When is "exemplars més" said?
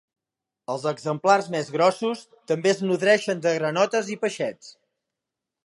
0.91-1.69